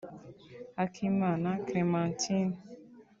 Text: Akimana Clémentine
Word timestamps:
Akimana 0.83 1.49
Clémentine 1.67 2.55